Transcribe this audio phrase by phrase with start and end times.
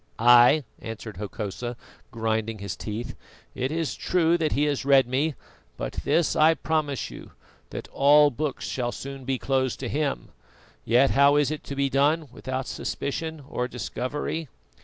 [0.17, 1.77] "Ay!" answered Hokosa,
[2.09, 3.13] grinding his teeth,
[3.53, 5.35] "it is true that he has read me;
[5.77, 7.33] but this I promise you,
[7.69, 10.29] that all books shall soon be closed to him.
[10.83, 14.47] Yet how is it to be done without suspicion or discovery?